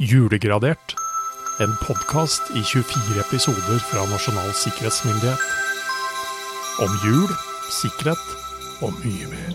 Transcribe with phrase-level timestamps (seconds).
[0.00, 0.94] Julegradert.
[1.60, 5.42] En podkast i 24 episoder fra Nasjonal sikkerhetsmyndighet.
[6.82, 7.28] Om jul,
[7.76, 8.22] sikkerhet
[8.82, 9.52] og mye mer.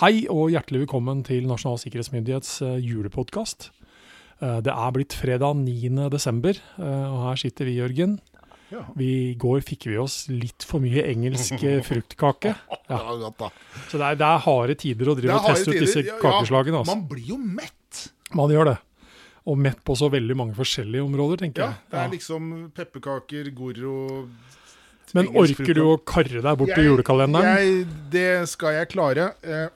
[0.00, 3.70] Hei og hjertelig velkommen til Nasjonal sikkerhetsmyndighets eh, julepodkast.
[4.40, 6.08] Eh, Det er blitt fredag 9.
[6.12, 8.18] desember, eh, og her sitter vi, Jørgen.
[8.72, 8.80] Ja.
[8.98, 12.54] Vi, I går fikk vi oss litt for mye engelsk eh, fruktkake.
[12.86, 12.98] Ja.
[13.90, 16.80] Så det er, det er harde tider å drive og teste ut disse kakeslagene.
[16.82, 16.94] Altså.
[16.94, 18.02] Man blir jo mett.
[18.34, 18.76] Man gjør det.
[19.46, 21.90] Og mett på så veldig mange forskjellige områder, tenker Ja, jeg.
[21.90, 22.12] det er Ja.
[22.14, 24.28] liksom pepperkaker, Goro
[25.14, 27.58] Men orker du å karre deg bort til julekalenderen?
[27.58, 29.28] Jeg, det skal jeg klare.
[29.42, 29.68] Eh,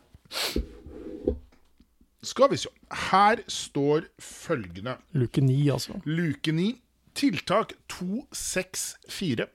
[2.22, 2.68] skal vi se.
[3.10, 4.96] Her står følgende.
[5.14, 5.98] Luke 9, altså.
[6.06, 6.74] Luke 9.
[7.14, 9.46] Tiltak 264.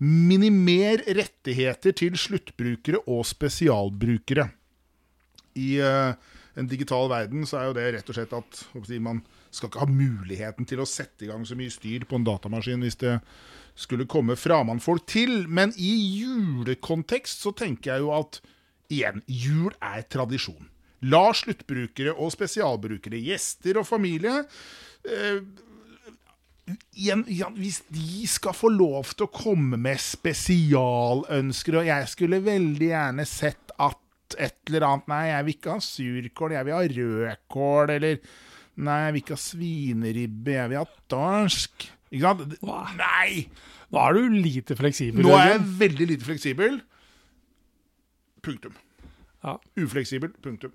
[0.00, 4.46] Minimer rettigheter til sluttbrukere og spesialbrukere.
[5.58, 6.14] I uh,
[6.60, 9.82] en digital verden så er jo det rett og slett at si, man skal ikke
[9.82, 13.16] ha muligheten til å sette i gang så mye styr på en datamaskin hvis det
[13.80, 15.46] skulle komme framandfolk til.
[15.48, 18.42] Men i julekontekst så tenker jeg jo at
[18.90, 20.68] igjen, jul er tradisjon.
[21.10, 24.42] La sluttbrukere og spesialbrukere, gjester og familie
[25.08, 25.50] igjen,
[26.96, 27.24] igjen,
[27.56, 33.26] hvis de skal få lov til å komme med spesialønsker, og jeg skulle veldig gjerne
[33.28, 33.96] sett at
[34.38, 38.20] et eller annet Nei, jeg vil ikke ha surkål, jeg vil ha rødkål, eller
[38.80, 41.88] Nei, jeg vil ikke ha svineribbe, jeg vil ha dansk.
[42.10, 42.54] Ikke sant?
[43.00, 43.32] Nei!
[43.90, 45.26] Nå er du lite fleksibel.
[45.26, 46.78] Nå er jeg veldig lite fleksibel.
[48.46, 48.76] Punktum.
[49.44, 49.56] Ja.
[49.82, 50.30] Ufleksibel.
[50.42, 50.72] Punktum.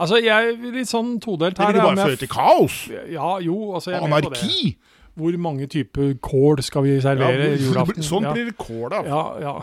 [0.00, 1.74] Altså, jeg er litt sånn todelt Det her.
[1.74, 2.76] vil jo bare føre til kaos.
[3.12, 4.02] Ja, jo, altså, det.
[4.06, 4.76] Anarki.
[5.16, 8.04] Hvor mange typer kål skal vi servere ja, julaften?
[8.10, 9.00] sånn blir det kål, da.
[9.08, 9.54] Ja, ja.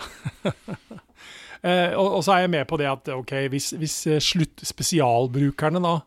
[1.70, 4.66] eh, og, og så er jeg med på det at ok, hvis, hvis eh, slutt,
[4.66, 6.00] spesialbrukerne da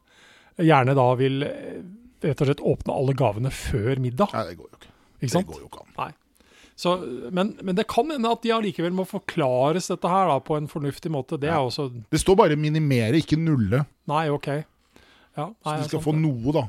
[0.67, 1.81] gjerne da vil eh,
[2.27, 4.95] rett og slett åpne alle gavene før middag, Nei, det går jo ikke.
[5.21, 5.93] ikke Det går jo ikke an.
[6.01, 6.13] Nei.
[6.77, 6.93] Så,
[7.33, 10.67] men, men det kan hende at de allikevel må forklares dette her da, på en
[10.69, 11.39] fornuftig måte.
[11.41, 13.87] Det er også Det står bare 'minimere', ikke 'nulle'.
[14.13, 14.49] Nei, ok.
[15.37, 16.67] Ja, Så de skal sant få noe, da.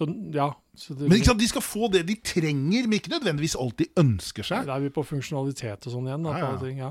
[0.00, 0.04] Ja.
[0.04, 0.46] Så, ja.
[0.76, 3.86] Så det, Men sant, De skal få det de trenger, men ikke nødvendigvis alt de
[3.96, 4.66] ønsker seg.
[4.68, 6.26] Da er vi på funksjonalitet og sånn igjen.
[6.28, 6.58] Da, Ja, ja.
[6.60, 6.90] ting, ja.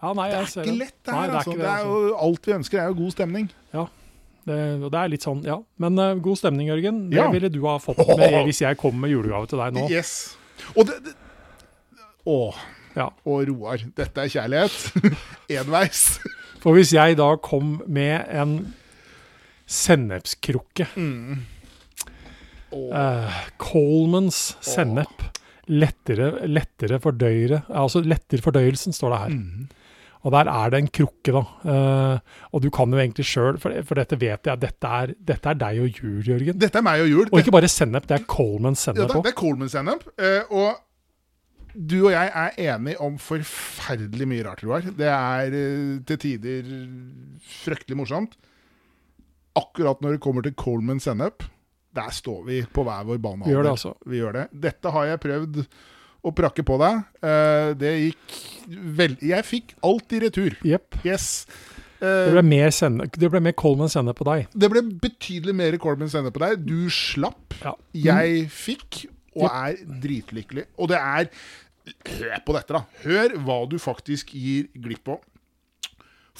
[0.00, 1.56] ja, nei, Det jeg er ikke lett, det Nei, det er altså.
[1.56, 3.50] Det det, jo, alt vi ønsker, er jo god stemning.
[4.48, 5.58] Det, og det er litt sånn, ja.
[5.84, 7.02] Men uh, god stemning, Jørgen.
[7.10, 7.26] Det Ja.
[7.30, 9.84] ville du ha fått med hvis jeg kom med julegave til deg nå.
[9.92, 10.14] Yes.
[10.74, 11.12] Og det, det
[12.26, 12.38] Å.
[12.96, 13.10] Ja.
[13.28, 15.12] Og Roar, dette er kjærlighet.
[15.60, 16.18] Enveis.
[16.64, 18.56] For hvis jeg da kom med en
[19.70, 21.44] sennepskrukke Mm.
[22.70, 22.80] Å.
[22.94, 25.28] eh, Colemans sennep.
[25.70, 29.36] Lettere, lettere fordøyere Altså letter fordøyelsen, står det her.
[29.36, 29.68] Mm.
[30.20, 31.42] Og der er det en krukke, da.
[31.64, 35.48] Uh, og du kan jo egentlig sjøl, for, for dette vet jeg, dette er, dette
[35.48, 36.58] er deg og jul, Jørgen.
[36.60, 37.30] Dette er meg og jul.
[37.30, 40.04] Og ikke bare sennep, det er Colemans Ja, sennep det, Ja, det er Colmans sennep.
[40.20, 44.90] Uh, og du og jeg er enige om forferdelig mye rart, Roar.
[44.98, 45.56] Det er
[46.10, 46.68] til tider
[47.62, 48.34] fryktelig morsomt.
[49.56, 51.46] Akkurat når det kommer til Coleman sennep,
[51.96, 53.44] der står vi på hver vår bane.
[53.46, 53.94] Vi gjør det, altså.
[54.06, 54.44] Vi gjør det.
[54.68, 55.60] Dette har jeg prøvd
[56.20, 57.02] å prakke på deg.
[57.24, 58.38] Eh, det gikk
[59.00, 59.16] vel...
[59.24, 60.56] Jeg fikk alt i retur.
[60.66, 61.00] Jepp.
[61.06, 61.46] Yes.
[62.00, 64.46] Det Eh, ble mer, sende, det ble mer Coleman sende på deg.
[64.56, 66.62] det ble betydelig mer Coleman sende på deg.
[66.64, 67.52] Du slapp.
[67.60, 67.74] Ja.
[67.92, 69.02] Jeg fikk,
[69.36, 70.64] og er dritlykkelig.
[70.80, 71.28] Og det er
[71.90, 72.80] Hør på dette, da.
[73.02, 75.16] Hør hva du faktisk gir glipp på.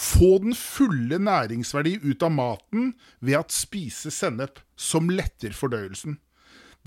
[0.00, 6.16] Få den fulle næringsverdi ut av maten ved at spise sennep som letter fordøyelsen.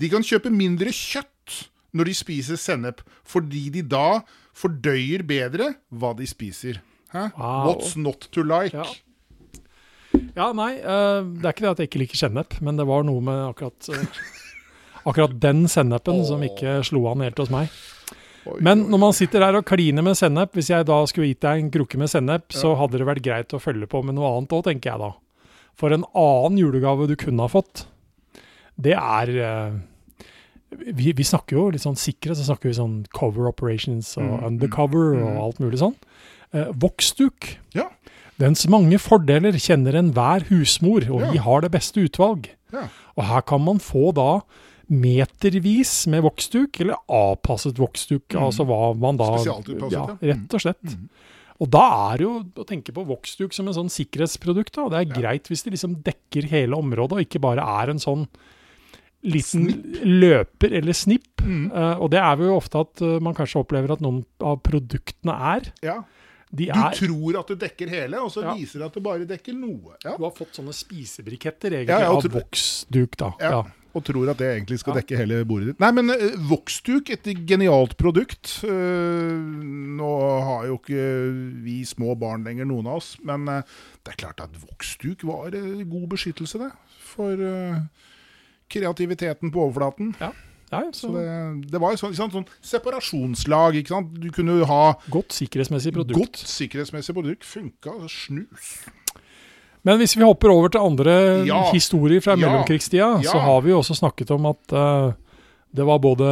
[0.02, 4.24] De kan kjøpe mindre kjøtt når de spiser sennep, fordi de da
[4.58, 6.80] fordøyer bedre hva de spiser.
[7.14, 7.28] Hæ?
[7.38, 7.68] Wow.
[7.68, 8.74] What's not to like?
[8.74, 8.84] Ja.
[10.34, 13.06] Ja, nei, eh, det er ikke det at jeg ikke liker sennep, men det var
[13.06, 14.22] noe med akkurat eh,
[15.04, 17.68] Akkurat den sennepen som ikke slo an helt hos meg.
[18.44, 21.42] Oi, Men når man sitter der og kliner med sennep, hvis jeg da skulle gitt
[21.44, 24.34] deg en krukke med sennep, så hadde det vært greit å følge på med noe
[24.34, 25.10] annet òg, tenker jeg da.
[25.80, 27.86] For en annen julegave du kunne ha fått,
[28.76, 29.76] det er eh,
[30.94, 34.44] vi, vi snakker jo litt sånn sikkerhet, så snakker vi sånn cover operations og Mm,
[34.48, 35.24] undercover mm.
[35.24, 35.96] og alt mulig sånn.
[36.54, 37.56] Eh, Voksduk.
[37.76, 37.88] Ja.
[38.40, 42.48] Dens mange fordeler kjenner enhver husmor, og vi har det beste utvalg.
[42.74, 42.88] Ja.
[43.14, 44.42] Og her kan man få da
[44.90, 48.42] metervis med voksduk, eller avpasset voksduk, Mm.
[48.48, 50.32] altså hva man da Spesialtilpasset, ja, ja.
[50.34, 50.82] Rett og slett.
[50.82, 51.08] Mm.
[51.60, 54.74] Og da er det jo å tenke på voksduk som en sånn sikkerhetsprodukt.
[54.74, 54.88] Da.
[54.90, 58.26] Det er greit hvis det liksom dekker hele området, og ikke bare er en sånn
[59.24, 59.70] liten
[60.04, 61.40] løper eller snipp.
[61.44, 61.70] Mm.
[61.72, 65.36] Uh, og det er jo ofte at uh, man kanskje opplever at noen av produktene
[65.54, 65.70] er.
[65.84, 66.02] Ja.
[66.54, 68.52] De Du er, tror at det dekker hele, og så Ja.
[68.54, 69.96] viser det at det bare dekker noe.
[70.04, 70.16] Ja.
[70.16, 73.32] du har fått sånne spisebriketter egentlig Ja, ja, av voksduk, da.
[73.40, 73.62] Ja.
[73.94, 75.80] Og tror at det egentlig skal dekke hele bordet ditt.
[75.82, 78.56] Nei, men uh, voksduk, et genialt produkt.
[78.66, 79.36] Eh,
[79.98, 80.08] nå
[80.48, 81.04] har jo ikke
[81.64, 83.12] vi små barn lenger, noen av oss.
[83.22, 86.72] Men eh, det er klart at voksduk var eh, god beskyttelse, det.
[87.14, 87.78] For eh,
[88.74, 90.14] kreativiteten på overflaten.
[90.20, 90.32] Ja,
[90.72, 93.78] ja, Så så det, det var jo sånn, sant, sånn separasjonslag.
[94.18, 96.18] Du kunne jo ha Godt sikkerhetsmessig produkt.
[96.18, 97.46] godt sikkerhetsmessig produkt.
[97.46, 98.74] Funka snus.
[99.84, 101.14] Men hvis vi hopper over til andre
[101.46, 101.58] Ja.
[101.72, 105.12] historier fra mellomkrigstida, så har vi jo også snakket om at uh,
[105.74, 106.28] det, var både,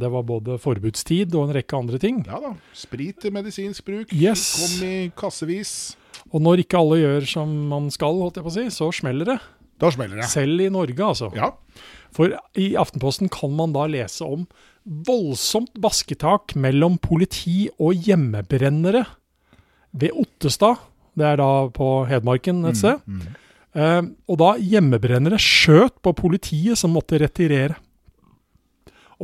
[0.00, 2.24] det var både forbudstid og en rekke andre ting.
[2.26, 2.54] Ja da.
[2.74, 4.12] Sprit til medisinsk bruk.
[4.12, 4.48] Yes.
[4.58, 5.96] Kom i kassevis.
[6.32, 9.36] Og når ikke alle gjør som man skal, holdt jeg på å si, så smeller
[9.36, 9.38] det.
[9.78, 10.30] Da smeller det.
[10.32, 11.28] Selv i Norge, altså.
[11.36, 11.52] Ja.
[12.16, 14.46] For i Aftenposten kan man da lese om
[15.06, 19.04] voldsomt basketak mellom politi og hjemmebrennere
[19.96, 20.80] ved Ottestad.
[21.16, 23.00] Det er da på Hedmarken et sted.
[23.08, 23.26] Mm.
[23.76, 27.78] Eh, og da hjemmebrennere skjøt på politiet som måtte retirere.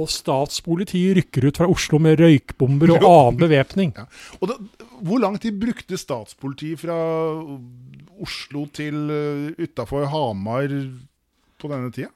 [0.01, 3.91] Og statspolitiet rykker ut fra Oslo med røykbomber og annen bevæpning.
[3.97, 4.07] Ja.
[4.41, 4.57] Og da,
[5.05, 6.97] hvor lang tid brukte statspolitiet fra
[8.23, 10.73] Oslo til uh, utafor Hamar
[11.61, 12.09] på denne tida?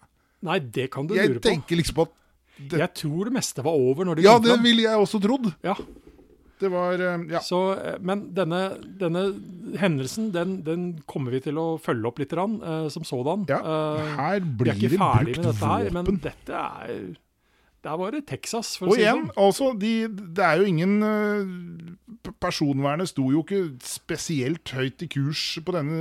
[0.47, 1.49] Nei, det kan du Jeg lure på.
[1.49, 2.15] Jeg tenker liksom at
[2.57, 5.51] det, Jeg tror det meste var over når de Ja, det ville jeg også trodd.
[5.67, 5.75] Ja,
[6.61, 7.43] Det var uh, Ja.
[7.45, 8.63] så, eh, men denne,
[9.01, 9.27] denne
[9.81, 13.47] hendelsen den, den kommer vi til å følge opp litt eh, som sådan.
[13.51, 13.61] ja.
[13.61, 17.17] Eh, Her vi blir er ikke ferdig med dette her, men dette er
[17.87, 19.45] Der var det Texas, for å Og si det igjen, sånn.
[19.45, 19.93] altså, de,
[20.35, 26.01] det er jo ingen uh, Personvernet sto jo ikke spesielt høyt i kurs på denne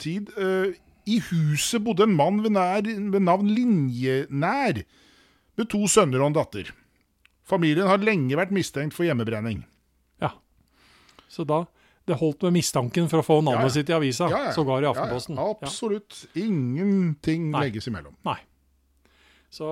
[0.00, 0.30] tid.
[0.38, 0.72] Uh,
[1.04, 4.80] I huset bodde en mann ved, nær, ved navn Linjenær,
[5.56, 6.72] med to sønner og en datter.
[7.46, 9.66] Familien har lenge vært mistenkt for hjemmebrenning.
[10.22, 10.32] Ja.
[11.28, 11.66] Så da
[12.06, 13.74] Det holdt med mistanken for å få navnet Ja, ja.
[13.74, 15.38] sitt i avisa, Ja, sågar i Aftenposten.
[15.38, 16.20] Ja, absolutt.
[16.38, 17.64] Ingenting Nei.
[17.66, 18.14] legges imellom.
[18.28, 18.36] Nei.
[19.50, 19.66] Så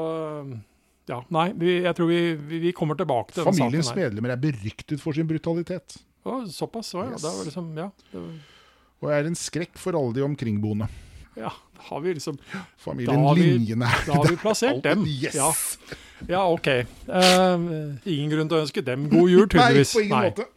[1.06, 4.08] ja, nei, vi, jeg tror vi, vi, vi kommer tilbake til Familiens saken her.
[4.08, 7.04] medlemmer er beryktet for sin brutalitet, Å, såpass, ja.
[7.12, 7.20] Yes.
[7.20, 8.30] Det var liksom, ja, var,
[9.04, 10.88] og er en skrekk for alle de omkringboende.
[11.36, 12.38] ja, da har vi liksom
[12.80, 14.06] Familien Da har.
[14.06, 15.04] Da har vi plassert dem.
[15.04, 15.36] Yes!
[15.36, 15.50] Ja,
[16.30, 16.70] ja OK.
[17.04, 19.92] Uh, ingen grunn til å ønske dem god jul, tydeligvis.
[19.92, 20.48] Nei, på ingen måte.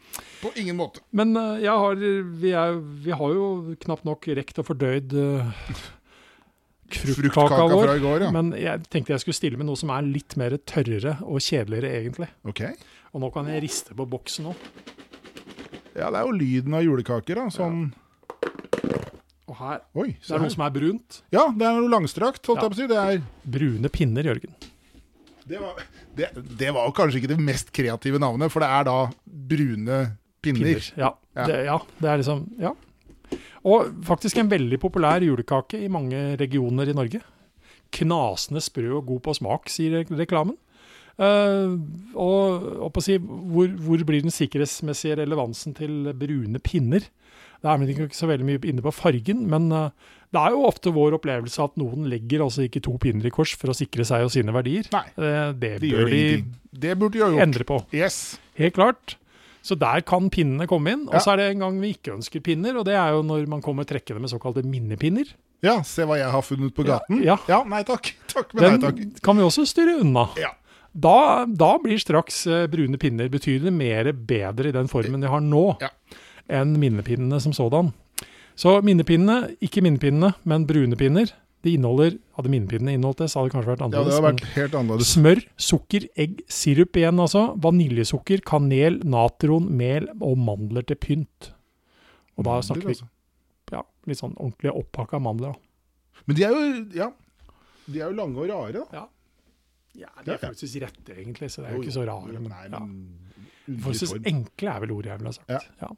[0.42, 1.02] På ingen måte.
[1.18, 5.48] Men eh, har, vi, er, vi har jo knapt nok rekt og fordøyd uh,
[6.94, 7.84] fruktkaka vår.
[7.84, 8.34] fra i går, ja.
[8.34, 11.94] Men jeg tenkte jeg skulle stille med noe som er litt mer tørrere og kjedeligere,
[12.02, 12.30] egentlig.
[12.48, 12.78] Okay.
[13.14, 14.68] Og nå kan jeg riste på boksen òg.
[15.98, 17.48] Ja, det er jo lyden av julekaker, da.
[17.50, 17.88] Sånn
[19.48, 21.22] Og her Oi, Det er noe som er brunt.
[21.34, 22.68] Ja, det er noe langstrakt, holdt Ja.
[22.68, 22.88] jeg på å si.
[22.92, 23.24] Det, er,
[23.58, 24.54] Brune pinner, Jørgen.
[25.48, 25.82] det, var,
[26.14, 26.30] det,
[26.60, 30.00] det var kanskje ikke det mest kreative navnet, for det er da brune
[30.54, 30.92] pinner.
[30.98, 31.46] Ja, Ja.
[31.46, 32.74] Det, ja, det er liksom Ja.
[33.68, 37.20] Og faktisk en veldig populær julekake i mange regioner i Norge.
[37.92, 40.56] Knasende sprø og god på smak, sier reklamen.
[41.18, 41.74] Uh,
[42.14, 47.02] og, og si, hvor, hvor blir den sikkerhetsmessige relevansen til brune pinner?
[47.58, 49.90] Det er vel ikke så veldig mye inne på fargen, men uh,
[50.30, 53.56] det er jo ofte vår opplevelse at noen legger altså ikke to pinner i kors
[53.58, 54.88] for å sikre seg og sine verdier.
[54.94, 56.24] Nei, Eh, det de bør de.
[56.86, 57.42] Det burde de ha gjort.
[57.48, 57.80] endre på.
[57.96, 58.38] Yes.
[58.60, 59.16] Helt klart.
[59.68, 61.02] Så der kan pinnene komme inn.
[61.10, 61.20] Og Ja.
[61.20, 63.62] så er det en gang vi ikke ønsker pinner, og det er jo når man
[63.62, 65.28] kommer trekkende med såkalte minnepinner.
[65.66, 67.24] Ja, se hva jeg har funnet på Ja, gaten.
[67.26, 67.64] ja.
[67.66, 68.14] nei takk.
[68.32, 68.96] Takk, men nei takk.
[68.96, 70.30] Den kan vi også styre unna.
[70.40, 70.54] Ja.
[70.98, 75.42] Da, da blir straks eh, brune pinner betydelig mer bedre i den formen de har
[75.42, 75.90] nå, Ja.
[76.50, 77.92] enn minnepinnene som sådan.
[78.56, 81.30] Så minnepinnene, ikke minnepinnene, men brune pinner,
[81.68, 84.42] de inneholder Hadde minnepinnene inneholdt det, så hadde det kanskje vært Ja, det hadde vært
[84.56, 85.12] helt annerledes.
[85.18, 91.52] Smør, sukker, egg, sirup igjen altså, vaniljesukker, kanel, natron, mel og mandler til pynt.
[92.38, 93.08] Og da snakker vi Altså.
[93.74, 95.56] ja, litt sånn ordentlig opphakka mandler.
[95.58, 96.22] da.
[96.28, 96.66] Men de er jo
[97.02, 97.12] Ja.
[97.88, 99.06] De er jo lange og rare, da.
[99.98, 102.34] Ja, de er faktisk rette egentlig, så det er jo ikke så rare.
[102.38, 102.80] Men, Nei, ja.
[102.86, 105.50] men Forholdsvis enkle er vel ordet jeg ville ha sagt.
[105.50, 105.60] Ja.
[105.82, 105.90] Ja.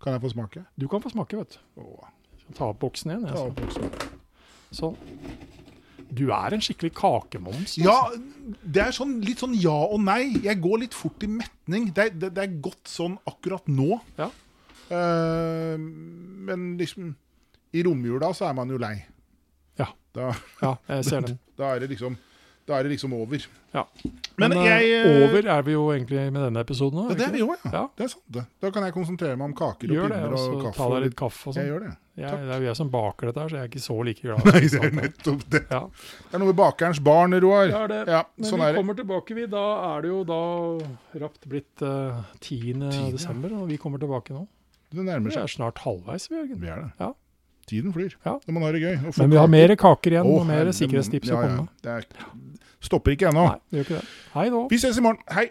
[0.00, 0.64] Kan jeg få smake?
[0.80, 1.82] Du kan få smake, vet du.
[2.56, 3.26] Ta opp boksen igjen.
[3.28, 3.90] ta opp også.
[4.76, 4.96] Sånn.
[6.14, 7.76] Du er en skikkelig kakemoms.
[7.80, 8.54] Ja, altså.
[8.62, 10.36] det er sånn, litt sånn ja og nei.
[10.44, 11.88] Jeg går litt fort i metning.
[11.94, 13.98] Det er, det, det er godt sånn akkurat nå.
[14.20, 14.30] Ja.
[14.84, 17.14] Uh, men liksom
[17.72, 18.94] I romjula så er man jo lei.
[19.80, 19.88] Ja.
[20.14, 21.40] Da, ja, jeg ser den.
[21.58, 22.18] da er det liksom
[22.66, 23.42] Da er det liksom over.
[23.74, 23.82] Ja.
[24.38, 27.10] Men, Men, eh, jeg eh, over er vi jo egentlig med denne episoden òg.
[27.10, 27.70] Ja, det er vi òg, ja.
[27.74, 27.82] Ja.
[27.98, 28.44] Det er sant, det.
[28.64, 30.76] Da kan jeg konsentrere meg om kaker og Gjør det, og og kaffe.
[30.78, 31.68] ta deg litt- kaffe og Jeg sånn.
[31.74, 31.92] gjør det.
[32.16, 34.22] Jeg, det er jo jeg som baker dette her, så jeg er ikke så like
[34.22, 34.44] glad.
[34.48, 35.62] Nei, det er nettopp det.
[35.70, 37.66] Ja, Det er noe med bakerens barn, Roar.
[37.68, 38.00] det er det.
[38.16, 39.46] Ja, Men sånn vi er kommer tilbake, vi.
[39.46, 39.64] Da
[39.96, 40.40] er det jo da
[41.26, 42.72] rapt blitt uh, 10.
[42.80, 43.12] 10.
[43.18, 44.46] desember, og vi kommer tilbake nå.
[44.94, 46.60] Det nærmer Vi er snart halvveis, vi, Jørgen.
[46.64, 46.90] Vi er det.
[47.02, 47.12] Ja.
[47.66, 48.36] Tiden flyr Ja.
[48.46, 48.96] når man har det gøy.
[49.18, 51.68] Men vi har mer kaker igjen, oh, og mer sikkerhetstips å komme med.
[51.82, 52.04] Det er,
[52.84, 53.46] stopper ikke ennå.
[54.70, 55.20] Vi ses i morgen.
[55.32, 55.48] Hei!